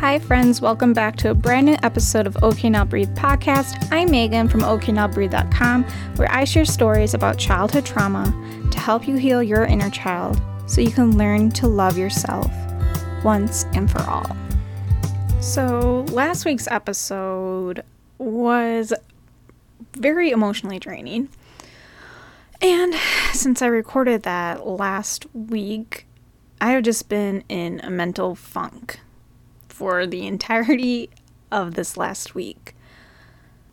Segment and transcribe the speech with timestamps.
[0.00, 0.62] Hi, friends.
[0.62, 3.86] Welcome back to a brand new episode of OK Now Breathe podcast.
[3.92, 5.84] I'm Megan from OKNowBreathe.com,
[6.16, 8.24] where I share stories about childhood trauma
[8.70, 12.50] to help you heal your inner child so you can learn to love yourself
[13.22, 14.34] once and for all.
[15.42, 17.84] So, last week's episode
[18.16, 18.94] was
[19.92, 21.28] very emotionally draining.
[22.62, 22.94] And
[23.34, 26.06] since I recorded that last week,
[26.58, 29.00] I have just been in a mental funk
[29.80, 31.08] for the entirety
[31.50, 32.74] of this last week.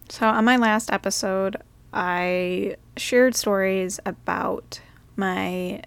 [0.07, 1.57] So, on my last episode,
[1.91, 4.79] I shared stories about
[5.17, 5.81] my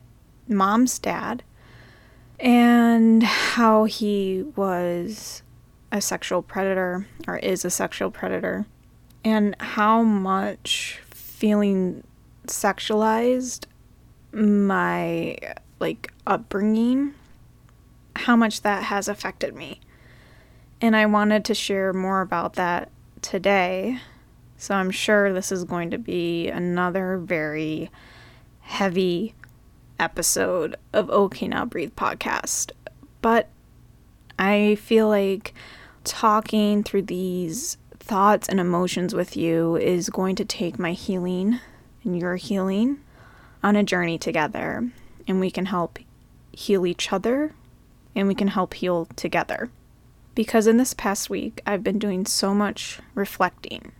[0.46, 1.42] mom's dad
[2.38, 5.42] and how he was
[5.90, 8.66] a sexual predator or is a sexual predator
[9.24, 12.04] and how much feeling
[12.46, 13.64] sexualized
[14.32, 15.38] my
[15.78, 17.14] like upbringing
[18.16, 19.80] how much that has affected me
[20.80, 22.90] and I wanted to share more about that
[23.22, 24.00] today.
[24.56, 27.90] So I'm sure this is going to be another very
[28.60, 29.34] heavy
[29.98, 32.72] episode of OK Now Breathe podcast.
[33.20, 33.48] But
[34.38, 35.52] I feel like
[36.04, 41.60] talking through these thoughts and emotions with you is going to take my healing
[42.02, 43.00] and your healing
[43.62, 44.90] on a journey together.
[45.28, 45.98] And we can help
[46.52, 47.54] heal each other
[48.16, 49.70] and we can help heal together
[50.34, 53.92] because in this past week, I've been doing so much reflecting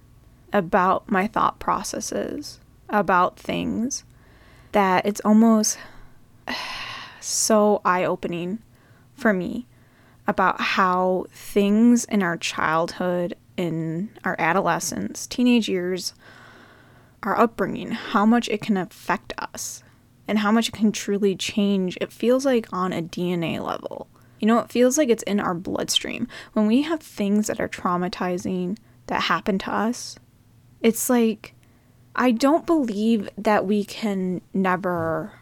[0.52, 4.04] about my thought processes, about things,
[4.72, 5.78] that it's almost
[7.20, 8.60] so eye opening
[9.14, 9.66] for me
[10.26, 16.14] about how things in our childhood, in our adolescence, teenage years,
[17.22, 19.82] our upbringing, how much it can affect us
[20.26, 21.98] and how much it can truly change.
[22.00, 24.08] It feels like on a DNA level
[24.40, 26.26] you know, it feels like it's in our bloodstream.
[26.54, 30.16] When we have things that are traumatizing that happen to us,
[30.80, 31.54] it's like,
[32.16, 35.32] I don't believe that we can never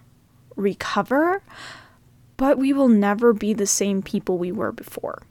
[0.56, 1.42] recover,
[2.36, 5.22] but we will never be the same people we were before.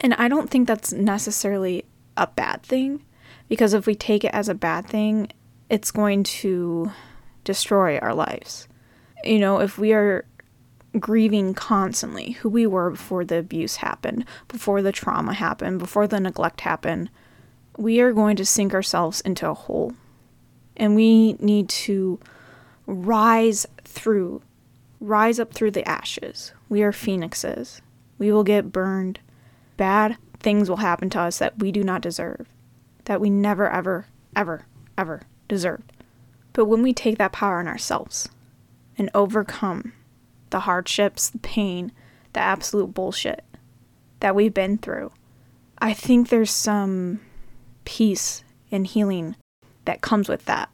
[0.00, 3.04] And I don't think that's necessarily a bad thing,
[3.48, 5.28] because if we take it as a bad thing,
[5.68, 6.92] it's going to
[7.44, 8.68] destroy our lives.
[9.24, 10.24] You know, if we are
[10.98, 16.18] grieving constantly who we were before the abuse happened, before the trauma happened, before the
[16.18, 17.10] neglect happened,
[17.76, 19.92] we are going to sink ourselves into a hole.
[20.76, 22.18] And we need to
[22.86, 24.42] rise through,
[24.98, 26.52] rise up through the ashes.
[26.68, 27.80] We are phoenixes.
[28.18, 29.20] We will get burned.
[29.76, 32.46] Bad things will happen to us that we do not deserve,
[33.04, 35.92] that we never, ever, ever, ever deserved.
[36.52, 38.28] But when we take that power in ourselves
[38.98, 39.92] and overcome
[40.50, 41.92] the hardships, the pain,
[42.32, 43.44] the absolute bullshit
[44.20, 45.12] that we've been through.
[45.78, 47.20] I think there's some
[47.84, 49.36] peace and healing
[49.84, 50.68] that comes with that.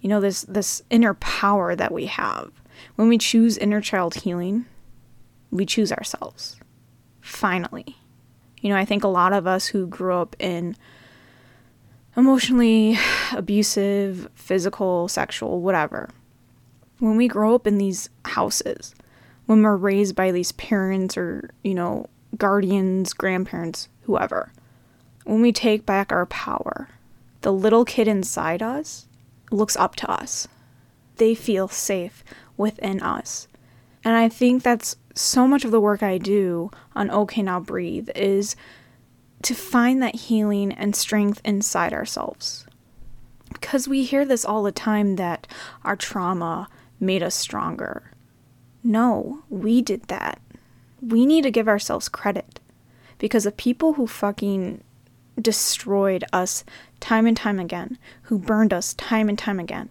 [0.00, 2.50] You know, this this inner power that we have.
[2.96, 4.64] When we choose inner child healing,
[5.50, 6.56] we choose ourselves.
[7.20, 7.96] Finally.
[8.62, 10.76] You know, I think a lot of us who grew up in
[12.16, 12.98] emotionally
[13.32, 16.08] abusive, physical, sexual, whatever,
[17.00, 18.94] when we grow up in these houses,
[19.46, 22.06] when we're raised by these parents or, you know,
[22.36, 24.52] guardians, grandparents, whoever,
[25.24, 26.88] when we take back our power,
[27.40, 29.06] the little kid inside us
[29.50, 30.46] looks up to us.
[31.16, 32.22] They feel safe
[32.56, 33.48] within us.
[34.04, 38.08] And I think that's so much of the work I do on OK Now Breathe
[38.14, 38.56] is
[39.42, 42.66] to find that healing and strength inside ourselves.
[43.52, 45.46] Because we hear this all the time that
[45.82, 46.68] our trauma
[47.00, 48.12] made us stronger.
[48.84, 50.40] No, we did that.
[51.00, 52.60] We need to give ourselves credit.
[53.18, 54.82] Because the people who fucking
[55.40, 56.64] destroyed us
[57.00, 59.90] time and time again, who burned us time and time again,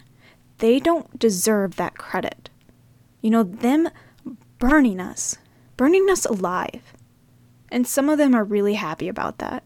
[0.59, 2.50] they don't deserve that credit.
[3.22, 3.90] You know, them
[4.58, 5.38] burning us,
[5.78, 6.94] burning us alive.
[7.72, 9.64] And some of them are really happy about that.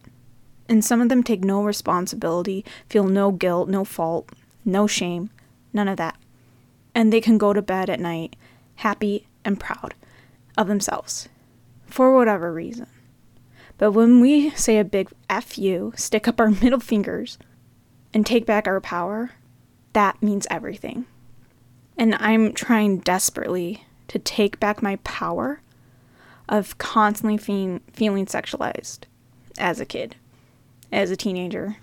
[0.67, 4.29] And some of them take no responsibility, feel no guilt, no fault,
[4.65, 5.29] no shame,
[5.73, 6.17] none of that
[6.95, 8.35] and they can go to bed at night
[8.75, 9.93] happy and proud
[10.57, 11.29] of themselves
[11.85, 12.87] for whatever reason.
[13.77, 17.37] But when we say a big F you, stick up our middle fingers,
[18.13, 19.31] and take back our power,
[19.93, 21.05] that means everything.
[21.97, 25.61] And I'm trying desperately to take back my power
[26.47, 28.99] of constantly fe- feeling sexualized
[29.57, 30.15] as a kid,
[30.91, 31.77] as a teenager,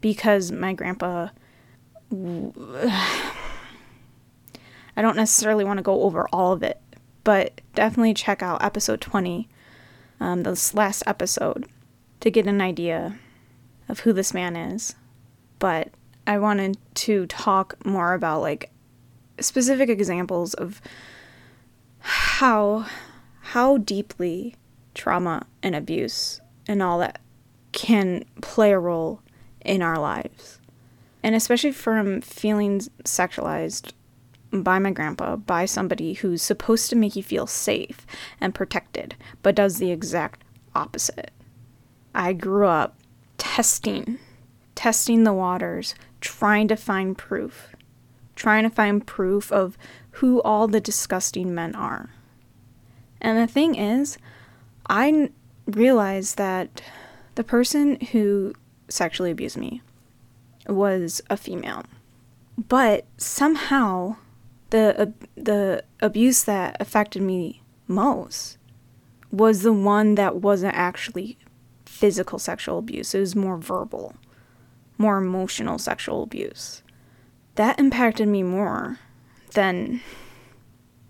[0.00, 1.28] because my grandpa.
[4.96, 6.80] I don't necessarily want to go over all of it,
[7.24, 9.48] but definitely check out episode 20
[10.20, 11.66] um, this last episode
[12.20, 13.18] to get an idea
[13.88, 14.94] of who this man is.
[15.58, 15.90] But
[16.26, 18.70] I wanted to talk more about like
[19.40, 20.80] specific examples of
[22.00, 22.86] how
[23.40, 24.56] how deeply
[24.94, 27.20] trauma and abuse and all that
[27.72, 29.20] can play a role
[29.60, 30.60] in our lives.
[31.22, 33.92] And especially from feeling sexualized
[34.62, 38.06] by my grandpa, by somebody who's supposed to make you feel safe
[38.40, 40.42] and protected, but does the exact
[40.74, 41.30] opposite.
[42.14, 42.96] I grew up
[43.38, 44.18] testing,
[44.74, 47.74] testing the waters, trying to find proof,
[48.34, 49.76] trying to find proof of
[50.12, 52.10] who all the disgusting men are.
[53.20, 54.18] And the thing is,
[54.88, 55.30] I
[55.66, 56.82] realized that
[57.34, 58.54] the person who
[58.88, 59.82] sexually abused me
[60.68, 61.84] was a female.
[62.56, 64.16] But somehow
[64.70, 68.58] the uh, the abuse that affected me most
[69.30, 71.38] was the one that wasn't actually
[71.84, 73.14] physical sexual abuse.
[73.14, 74.14] It was more verbal,
[74.98, 76.82] more emotional sexual abuse.
[77.54, 78.98] That impacted me more
[79.52, 80.00] than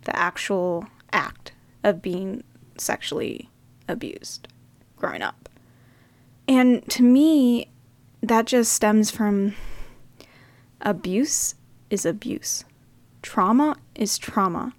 [0.03, 2.45] the actual act of being
[2.79, 3.51] sexually
[3.89, 4.49] abused
[4.97, 5.49] growing up.
[6.49, 7.69] And to me,
[8.23, 9.55] that just stems from
[10.81, 11.55] abuse
[11.91, 12.65] is abuse.
[13.27, 14.73] Trauma is trauma.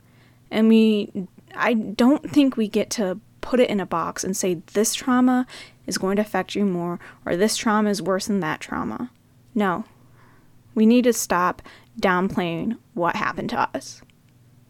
[0.50, 4.62] And we I don't think we get to put it in a box and say
[4.72, 5.46] this trauma
[5.86, 9.12] is going to affect you more or this trauma is worse than that trauma.
[9.54, 9.84] No.
[10.76, 11.62] We need to stop
[12.00, 14.02] downplaying what happened to us.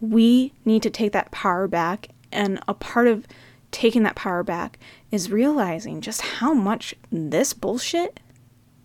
[0.02, 3.28] We need to take that power back and a part of
[3.70, 4.80] taking that power back
[5.12, 8.20] is realizing just how much this bullshit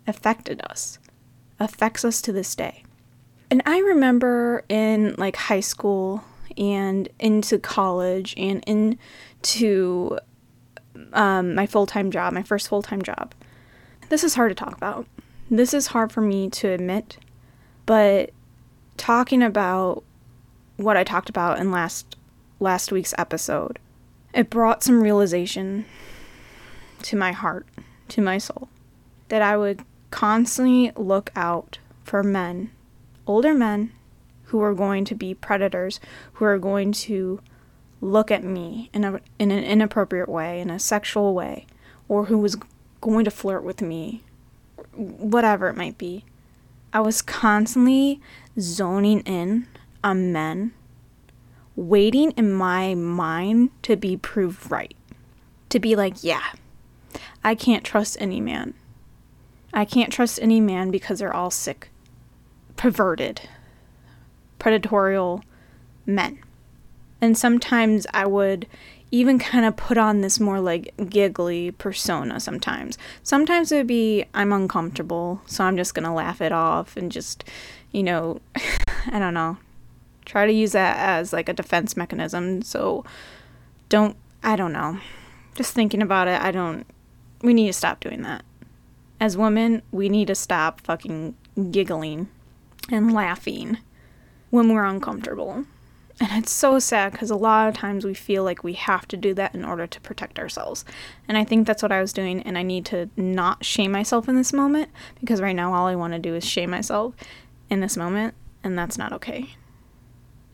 [0.06, 0.98] affected us,
[1.58, 2.84] affects us to this day.
[3.52, 6.24] And I remember in like high school
[6.56, 10.18] and into college and into
[11.12, 13.34] um, my full time job, my first full time job.
[14.08, 15.06] This is hard to talk about.
[15.50, 17.18] This is hard for me to admit,
[17.84, 18.30] but
[18.96, 20.02] talking about
[20.78, 22.16] what I talked about in last
[22.58, 23.78] last week's episode
[24.32, 25.84] it brought some realization
[27.02, 27.66] to my heart,
[28.08, 28.70] to my soul,
[29.28, 32.70] that I would constantly look out for men,
[33.26, 33.92] older men,
[34.44, 35.98] who are going to be predators,
[36.34, 37.40] who are going to
[38.00, 41.66] look at me in, a, in an inappropriate way, in a sexual way,
[42.08, 42.56] or who was
[43.00, 44.22] going to flirt with me,
[44.94, 46.24] whatever it might be.
[46.92, 48.20] I was constantly
[48.58, 49.66] zoning in
[50.04, 50.72] on men
[51.76, 54.94] waiting in my mind to be proved right.
[55.70, 56.52] To be like, yeah,
[57.42, 58.74] I can't trust any man.
[59.72, 61.88] I can't trust any man because they're all sick,
[62.76, 63.42] perverted,
[64.58, 65.42] predatorial
[66.06, 66.38] men.
[67.20, 68.66] And sometimes I would
[69.10, 72.98] even kind of put on this more like giggly persona sometimes.
[73.22, 77.12] Sometimes it would be I'm uncomfortable, so I'm just going to laugh it off and
[77.12, 77.44] just,
[77.92, 78.40] you know,
[79.06, 79.58] I don't know,
[80.24, 82.62] Try to use that as like a defense mechanism.
[82.62, 83.04] So
[83.88, 84.98] don't, I don't know.
[85.54, 86.86] Just thinking about it, I don't,
[87.42, 88.44] we need to stop doing that.
[89.20, 91.36] As women, we need to stop fucking
[91.70, 92.28] giggling
[92.90, 93.78] and laughing
[94.50, 95.64] when we're uncomfortable.
[96.20, 99.16] And it's so sad because a lot of times we feel like we have to
[99.16, 100.84] do that in order to protect ourselves.
[101.26, 102.42] And I think that's what I was doing.
[102.42, 105.96] And I need to not shame myself in this moment because right now all I
[105.96, 107.14] want to do is shame myself
[107.70, 108.34] in this moment.
[108.62, 109.56] And that's not okay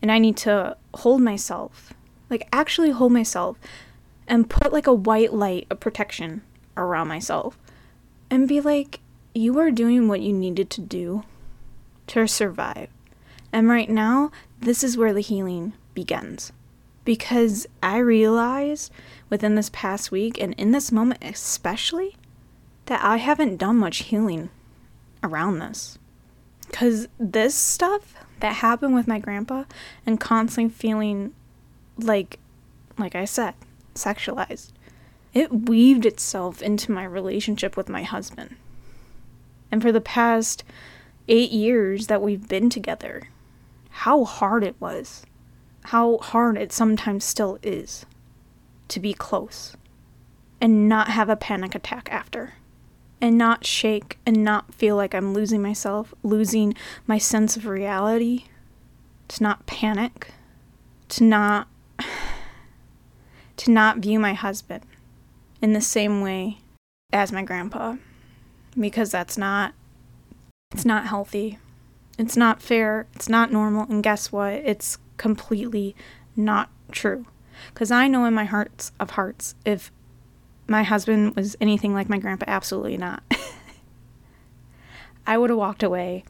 [0.01, 1.93] and I need to hold myself,
[2.29, 3.57] like actually hold myself
[4.27, 6.41] and put like a white light of protection
[6.77, 7.57] around myself
[8.29, 8.99] and be like,
[9.33, 11.23] you are doing what you needed to do
[12.09, 12.89] to survive.
[13.51, 16.51] And right now, this is where the healing begins.
[17.05, 18.91] Because I realized
[19.29, 22.15] within this past week and in this moment especially
[22.85, 24.49] that I haven't done much healing
[25.23, 25.97] around this.
[26.67, 29.63] Because this stuff that happened with my grandpa
[30.05, 31.33] and constantly feeling
[31.97, 32.39] like
[32.97, 33.53] like I said,
[33.95, 34.71] sexualized.
[35.33, 38.55] It weaved itself into my relationship with my husband.
[39.71, 40.63] And for the past
[41.29, 43.29] 8 years that we've been together,
[43.89, 45.23] how hard it was.
[45.85, 48.05] How hard it sometimes still is
[48.89, 49.77] to be close
[50.59, 52.55] and not have a panic attack after
[53.21, 56.73] and not shake and not feel like I'm losing myself, losing
[57.07, 58.45] my sense of reality,
[59.29, 60.31] to not panic,
[61.09, 61.67] to not
[63.57, 64.85] to not view my husband
[65.61, 66.59] in the same way
[67.11, 67.95] as my grandpa
[68.79, 69.73] because that's not
[70.71, 71.57] it's not healthy.
[72.17, 73.07] It's not fair.
[73.15, 73.87] It's not normal.
[73.89, 74.53] And guess what?
[74.53, 75.95] It's completely
[76.35, 77.25] not true.
[77.73, 79.91] Cuz I know in my hearts of hearts if
[80.67, 83.23] my husband was anything like my grandpa, absolutely not.
[85.27, 86.23] I would have walked away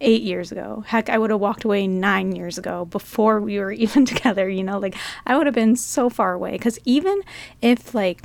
[0.00, 0.84] eight years ago.
[0.86, 4.62] Heck, I would have walked away nine years ago before we were even together, you
[4.62, 4.78] know?
[4.78, 4.94] Like,
[5.26, 6.52] I would have been so far away.
[6.52, 7.22] Because even
[7.62, 8.22] if, like,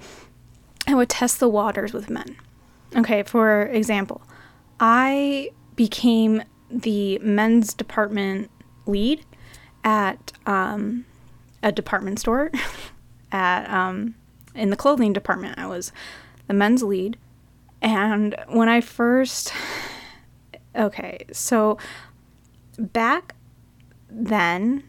[0.85, 2.35] I would test the waters with men.
[2.95, 4.21] Okay, for example,
[4.79, 8.49] I became the men's department
[8.85, 9.25] lead
[9.83, 11.05] at um,
[11.63, 12.51] a department store
[13.31, 14.15] at um,
[14.55, 15.57] in the clothing department.
[15.57, 15.91] I was
[16.47, 17.17] the men's lead,
[17.81, 19.53] and when I first
[20.75, 21.77] okay, so
[22.77, 23.35] back
[24.09, 24.83] then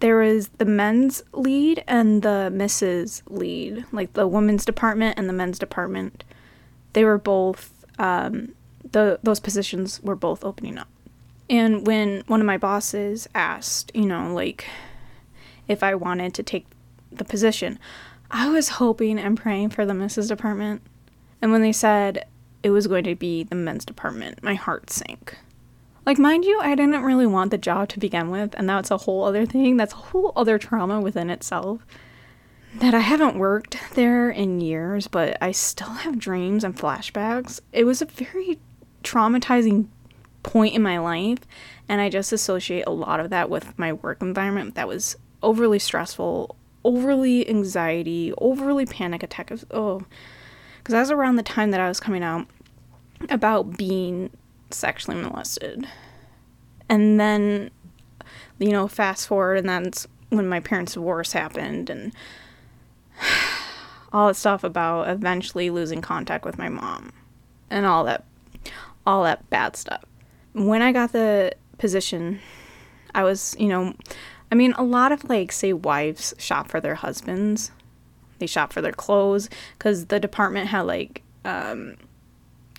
[0.00, 5.32] there was the men's lead and the misses lead, like the women's department and the
[5.32, 6.24] men's department.
[6.92, 8.54] They were both um,
[8.92, 10.88] the those positions were both opening up.
[11.50, 14.66] And when one of my bosses asked, you know, like
[15.68, 16.66] if I wanted to take
[17.10, 17.78] the position,
[18.30, 20.82] I was hoping and praying for the misses department.
[21.42, 22.26] And when they said
[22.62, 25.36] it was going to be the men's department, my heart sank.
[26.04, 28.98] Like, mind you, I didn't really want the job to begin with, and that's a
[28.98, 29.76] whole other thing.
[29.76, 31.86] That's a whole other trauma within itself.
[32.74, 37.60] That I haven't worked there in years, but I still have dreams and flashbacks.
[37.72, 38.58] It was a very
[39.02, 39.88] traumatizing
[40.42, 41.40] point in my life,
[41.88, 45.78] and I just associate a lot of that with my work environment that was overly
[45.78, 49.52] stressful, overly anxiety, overly panic attack.
[49.70, 50.02] Oh,
[50.78, 52.46] because that was around the time that I was coming out
[53.30, 54.30] about being
[54.70, 55.86] sexually molested.
[56.88, 57.70] And then,
[58.58, 62.12] you know, fast forward, and that's when my parents' divorce happened, and
[64.12, 67.12] all that stuff about eventually losing contact with my mom,
[67.70, 68.24] and all that,
[69.06, 70.04] all that bad stuff.
[70.52, 72.40] When I got the position,
[73.14, 73.94] I was, you know,
[74.50, 77.70] I mean, a lot of like, say, wives shop for their husbands.
[78.38, 81.96] They shop for their clothes because the department had like um,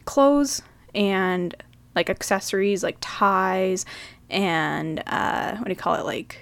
[0.06, 0.62] clothes
[0.94, 1.56] and
[1.96, 3.86] like accessories like ties
[4.30, 6.38] and uh, what do you call it like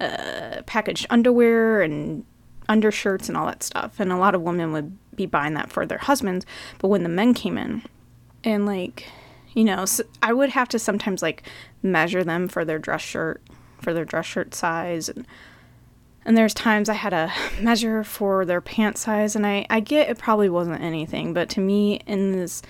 [0.00, 2.24] uh, packaged underwear and
[2.68, 5.84] undershirts and all that stuff and a lot of women would be buying that for
[5.86, 6.46] their husbands
[6.78, 7.82] but when the men came in
[8.44, 9.06] and like
[9.54, 11.42] you know so i would have to sometimes like
[11.82, 13.42] measure them for their dress shirt
[13.80, 15.26] for their dress shirt size and
[16.24, 20.08] and there's times I had to measure for their pant size and I, I get
[20.08, 22.62] it probably wasn't anything, but to me in this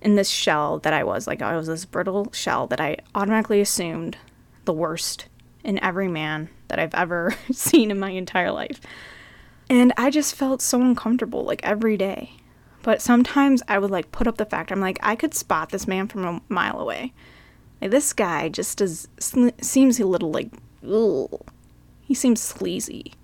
[0.00, 1.26] in this shell that I was.
[1.26, 4.18] Like I was this brittle shell that I automatically assumed
[4.66, 5.26] the worst
[5.64, 8.80] in every man that I've ever seen in my entire life.
[9.70, 12.32] And I just felt so uncomfortable like every day.
[12.84, 15.88] But sometimes I would like put up the fact I'm like I could spot this
[15.88, 17.14] man from a mile away.
[17.80, 20.50] Like this guy just does seems a little like
[20.86, 21.40] ugh.
[22.02, 23.14] He seems sleazy.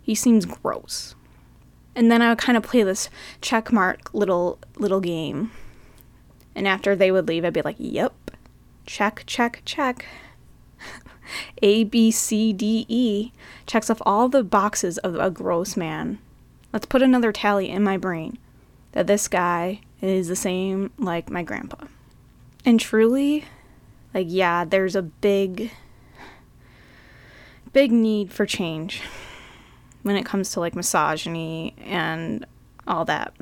[0.00, 1.16] He seems gross.
[1.96, 5.50] And then I would kind of play this check mark little little game
[6.54, 8.14] and after they would leave, I'd be like, yep,
[8.86, 10.06] check, check, check.
[11.62, 13.32] A, B, C, D, E
[13.66, 16.20] checks off all the boxes of a gross man.
[16.72, 18.38] Let's put another tally in my brain
[18.96, 21.84] that this guy is the same like my grandpa.
[22.64, 23.44] And truly,
[24.14, 25.70] like, yeah, there's a big,
[27.74, 29.02] big need for change
[30.02, 32.46] when it comes to like misogyny and
[32.86, 33.34] all that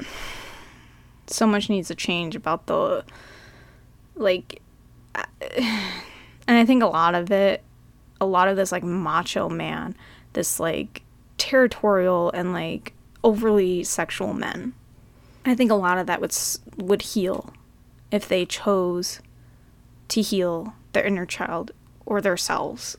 [1.28, 3.04] so much needs to change about the
[4.16, 4.60] like
[5.40, 7.62] and I think a lot of it
[8.20, 9.94] a lot of this like macho man,
[10.32, 11.02] this like
[11.38, 12.92] territorial and like
[13.22, 14.74] overly sexual men.
[15.44, 16.36] I think a lot of that would
[16.76, 17.52] would heal
[18.10, 19.20] if they chose
[20.08, 21.72] to heal their inner child
[22.06, 22.96] or themselves.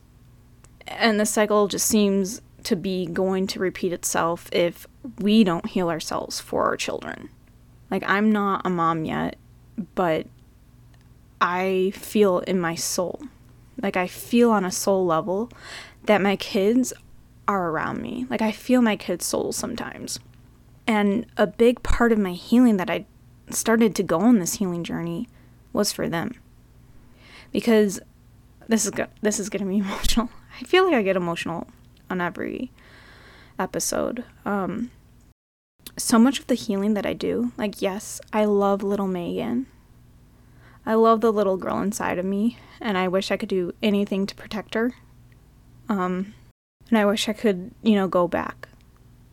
[0.87, 4.87] And the cycle just seems to be going to repeat itself if
[5.19, 7.29] we don't heal ourselves for our children.
[7.89, 9.37] Like, I'm not a mom yet,
[9.93, 10.27] but
[11.39, 13.21] I feel in my soul,
[13.81, 15.51] like, I feel on a soul level
[16.03, 16.93] that my kids
[17.47, 18.25] are around me.
[18.29, 20.19] Like, I feel my kids' souls sometimes.
[20.87, 23.05] And a big part of my healing that I
[23.49, 25.27] started to go on this healing journey
[25.73, 26.35] was for them.
[27.51, 27.99] Because
[28.67, 30.29] this is go- this is going to be emotional.
[30.59, 31.67] I feel like I get emotional
[32.09, 32.71] on every
[33.59, 34.23] episode.
[34.45, 34.91] Um,
[35.97, 39.67] so much of the healing that I do, like, yes, I love little Megan.
[40.85, 44.27] I love the little girl inside of me, and I wish I could do anything
[44.27, 44.93] to protect her.
[45.89, 46.33] Um,
[46.89, 48.69] and I wish I could, you know, go back.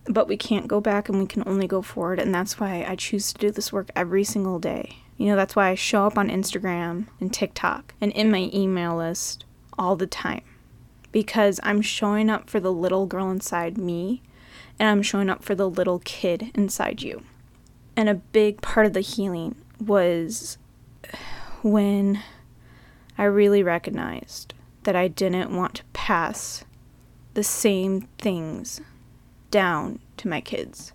[0.07, 2.97] But we can't go back and we can only go forward, and that's why I
[2.97, 4.97] choose to do this work every single day.
[5.17, 8.97] You know, that's why I show up on Instagram and TikTok and in my email
[8.97, 9.45] list
[9.79, 10.43] all the time.
[11.13, 14.23] Because I'm showing up for the little girl inside me
[14.79, 17.23] and I'm showing up for the little kid inside you.
[17.97, 20.59] And a big part of the healing was
[21.63, 22.21] when
[23.17, 24.55] I really recognized
[24.85, 26.65] that I didn't want to pass
[27.35, 28.81] the same things
[29.53, 30.93] down to my kids.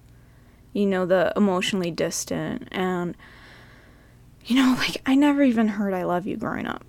[0.74, 3.16] You know, the emotionally distant and,
[4.46, 6.84] you know, like I never even heard I love you growing up.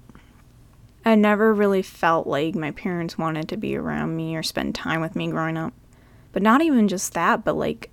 [1.05, 5.01] I never really felt like my parents wanted to be around me or spend time
[5.01, 5.73] with me growing up.
[6.33, 7.91] But not even just that, but like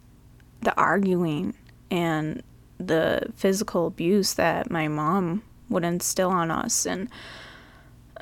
[0.62, 1.54] the arguing
[1.92, 2.42] and
[2.78, 7.10] the physical abuse that my mom would instill on us and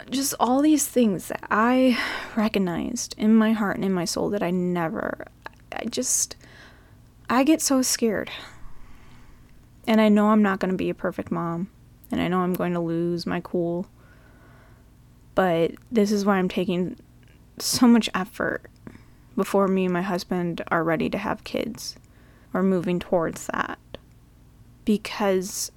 [0.09, 1.97] just all these things that I
[2.35, 5.27] recognized in my heart and in my soul that I never,
[5.83, 6.35] I just,
[7.29, 8.31] I get so scared.
[9.85, 11.69] And I know I'm not going to be a perfect mom.
[12.11, 13.87] And I know I'm going to lose my cool.
[15.35, 16.95] But this is why I'm taking
[17.59, 18.63] so much effort
[19.35, 21.95] before me and my husband are ready to have kids
[22.53, 23.79] or moving towards that.
[24.85, 25.71] Because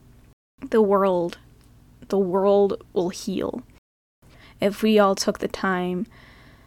[0.71, 1.39] the world,
[2.09, 3.63] the world will heal
[4.61, 6.07] if we all took the time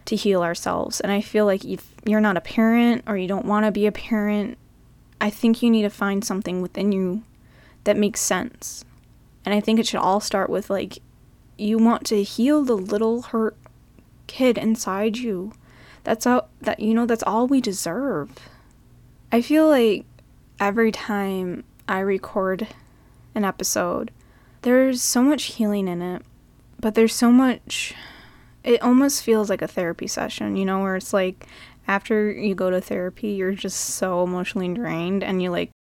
[0.09, 0.99] to heal ourselves.
[0.99, 3.87] And I feel like if you're not a parent or you don't want to be
[3.87, 4.57] a parent,
[5.19, 7.23] I think you need to find something within you
[7.83, 8.85] that makes sense.
[9.45, 10.99] And I think it should all start with like
[11.57, 13.57] you want to heal the little hurt
[14.27, 15.53] kid inside you.
[16.03, 18.31] That's all that you know that's all we deserve.
[19.31, 20.05] I feel like
[20.59, 22.67] every time I record
[23.35, 24.11] an episode,
[24.61, 26.23] there's so much healing in it
[26.79, 27.93] but there's so much
[28.69, 31.47] it almost feels like a therapy session, you know, where it's like
[31.87, 35.71] after you go to therapy, you're just so emotionally drained and you like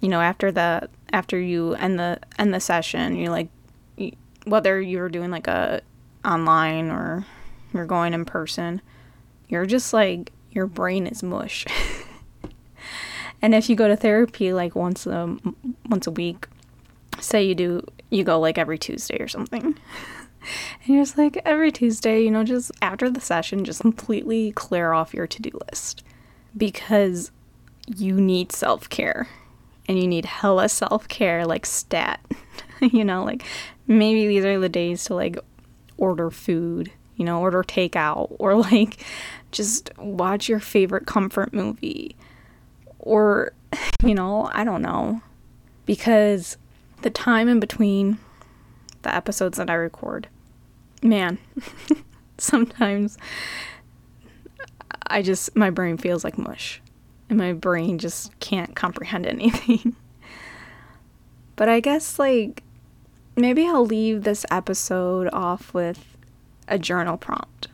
[0.00, 3.48] you know, after the after you end the end the session, you're like
[4.46, 5.80] whether you're doing like a
[6.24, 7.24] online or
[7.72, 8.82] you're going in person,
[9.48, 11.66] you're just like your brain is mush.
[13.42, 15.36] and if you go to therapy like once a
[15.88, 16.48] once a week,
[17.20, 19.78] say you do you go like every Tuesday or something.
[20.84, 24.92] And you're just like, every Tuesday, you know, just after the session, just completely clear
[24.92, 26.02] off your to do list
[26.56, 27.30] because
[27.86, 29.28] you need self care
[29.88, 32.20] and you need hella self care, like stat.
[32.80, 33.44] you know, like
[33.86, 35.38] maybe these are the days to like
[35.96, 39.04] order food, you know, order takeout or like
[39.50, 42.14] just watch your favorite comfort movie
[42.98, 43.52] or,
[44.04, 45.22] you know, I don't know.
[45.86, 46.58] Because
[47.00, 48.18] the time in between
[49.08, 50.28] the episodes that I record.
[51.02, 51.38] Man,
[52.38, 53.16] sometimes
[55.06, 56.82] I just, my brain feels like mush.
[57.30, 59.96] And my brain just can't comprehend anything.
[61.56, 62.62] but I guess, like,
[63.34, 66.16] maybe I'll leave this episode off with
[66.66, 67.68] a journal prompt.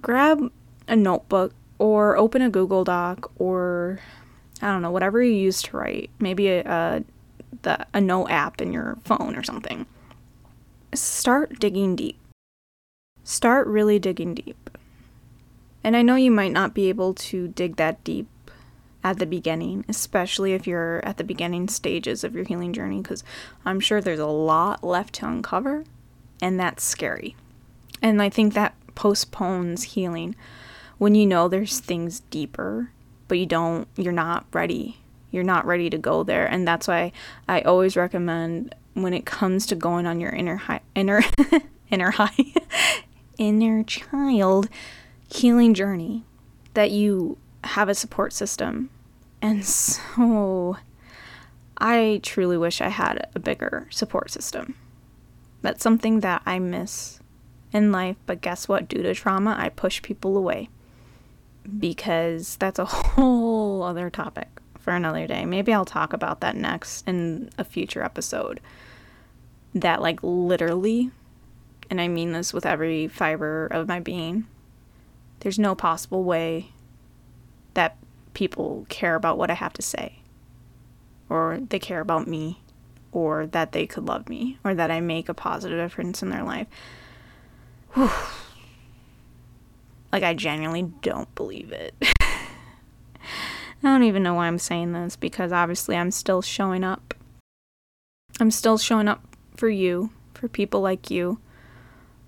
[0.00, 0.50] Grab
[0.88, 3.98] a notebook or open a Google Doc or
[4.62, 6.10] I don't know, whatever you use to write.
[6.18, 7.04] Maybe a, a
[7.62, 9.86] the a note app in your phone or something
[10.96, 12.18] start digging deep.
[13.24, 14.70] Start really digging deep.
[15.82, 18.28] And I know you might not be able to dig that deep
[19.04, 23.22] at the beginning, especially if you're at the beginning stages of your healing journey, because
[23.64, 25.84] I'm sure there's a lot left to uncover,
[26.42, 27.36] and that's scary.
[28.02, 30.34] And I think that postpones healing
[30.98, 32.90] when you know there's things deeper,
[33.28, 34.96] but you don't, you're not ready.
[35.30, 36.46] You're not ready to go there.
[36.46, 37.12] And that's why
[37.48, 41.22] I always recommend when it comes to going on your inner high, inner
[41.90, 42.54] inner high
[43.38, 44.68] inner child
[45.28, 46.24] healing journey
[46.74, 48.90] that you have a support system.
[49.42, 50.78] And so
[51.76, 54.74] I truly wish I had a bigger support system.
[55.60, 57.20] That's something that I miss
[57.72, 58.88] in life, but guess what?
[58.88, 60.70] Due to trauma, I push people away
[61.78, 65.44] because that's a whole other topic for another day.
[65.44, 68.60] Maybe I'll talk about that next in a future episode
[69.80, 71.10] that like literally
[71.90, 74.46] and I mean this with every fiber of my being
[75.40, 76.72] there's no possible way
[77.74, 77.96] that
[78.34, 80.20] people care about what I have to say
[81.28, 82.60] or they care about me
[83.12, 86.44] or that they could love me or that I make a positive difference in their
[86.44, 86.66] life.
[87.94, 88.10] Whew.
[90.12, 91.92] Like I genuinely don't believe it.
[92.02, 93.26] I
[93.82, 97.12] don't even know why I'm saying this because obviously I'm still showing up.
[98.40, 101.38] I'm still showing up for you, for people like you,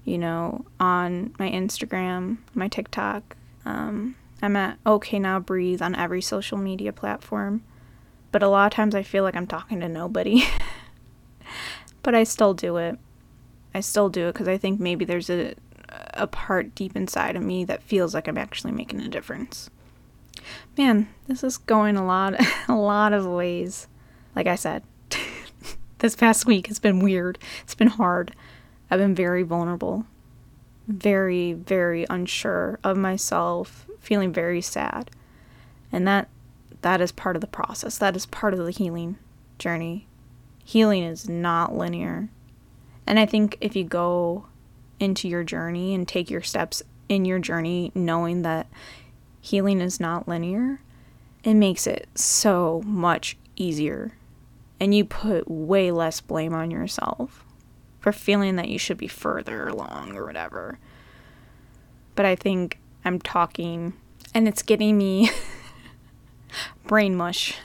[0.04, 3.36] you know, on my Instagram, my TikTok.
[3.64, 7.62] Um, I'm at OK Now Breathe on every social media platform.
[8.30, 10.44] But a lot of times I feel like I'm talking to nobody.
[12.02, 12.98] but I still do it.
[13.74, 15.54] I still do it because I think maybe there's a,
[16.14, 19.70] a part deep inside of me that feels like I'm actually making a difference.
[20.76, 22.34] Man, this is going a lot
[22.68, 23.88] a lot of ways.
[24.34, 24.82] Like I said,
[25.98, 27.38] this past week has been weird.
[27.62, 28.34] It's been hard.
[28.90, 30.06] I've been very vulnerable.
[30.86, 35.10] Very, very unsure of myself, feeling very sad.
[35.92, 36.28] And that
[36.82, 37.98] that is part of the process.
[37.98, 39.18] That is part of the healing
[39.58, 40.06] journey.
[40.64, 42.28] Healing is not linear.
[43.06, 44.46] And I think if you go
[45.00, 48.66] into your journey and take your steps in your journey knowing that
[49.40, 50.80] healing is not linear,
[51.42, 54.12] it makes it so much easier.
[54.80, 57.44] And you put way less blame on yourself
[58.00, 60.78] for feeling that you should be further along or whatever.
[62.14, 63.94] But I think I'm talking
[64.34, 65.30] and it's getting me
[66.86, 67.58] brain mush.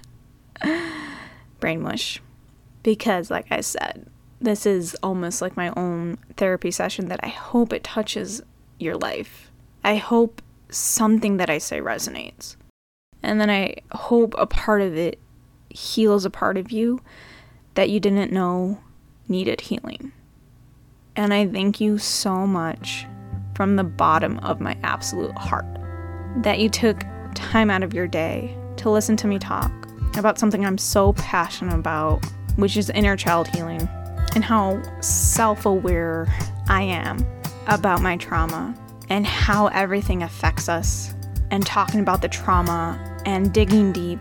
[1.59, 2.21] brain mush.
[2.81, 4.07] Because, like I said,
[4.41, 8.41] this is almost like my own therapy session that I hope it touches
[8.79, 9.51] your life.
[9.83, 12.55] I hope something that I say resonates.
[13.21, 15.19] And then I hope a part of it
[15.73, 17.01] heals a part of you
[17.75, 18.79] that you didn't know
[19.27, 20.11] needed healing.
[21.15, 23.05] And I thank you so much
[23.55, 25.65] from the bottom of my absolute heart
[26.37, 27.03] that you took
[27.35, 29.71] time out of your day to listen to me talk
[30.17, 32.23] about something I'm so passionate about,
[32.55, 33.87] which is inner child healing
[34.35, 36.27] and how self aware
[36.67, 37.25] I am
[37.67, 38.75] about my trauma
[39.09, 41.13] and how everything affects us,
[41.51, 44.19] and talking about the trauma and digging deep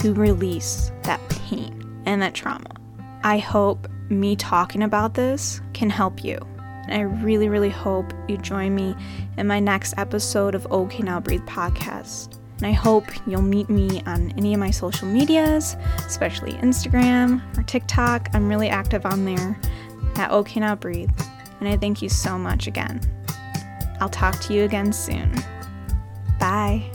[0.00, 2.70] to release that pain and that trauma.
[3.22, 6.38] I hope me talking about this can help you.
[6.88, 8.94] I really, really hope you join me
[9.36, 12.38] in my next episode of OK Now Breathe podcast.
[12.56, 17.62] And I hope you'll meet me on any of my social medias, especially Instagram or
[17.62, 18.30] TikTok.
[18.32, 19.58] I'm really active on there
[20.16, 21.10] at OK Now Breathe.
[21.60, 23.00] And I thank you so much again.
[24.00, 25.32] I'll talk to you again soon.
[26.38, 26.90] Bye.